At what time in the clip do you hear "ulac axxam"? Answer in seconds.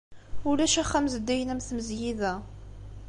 0.49-1.05